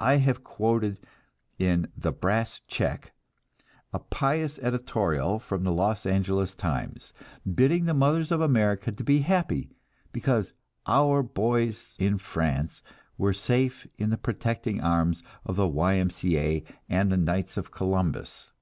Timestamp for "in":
1.58-1.92, 11.98-12.16, 13.98-14.08